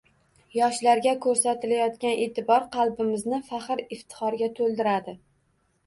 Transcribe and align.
Yoshlarga 0.53 1.13
ko‘rsatilayotgan 1.25 2.17
e’tibor 2.25 2.67
qalbimizni 2.79 3.43
faxr-iftixorga 3.53 4.53
to‘ldiradi 4.59 5.21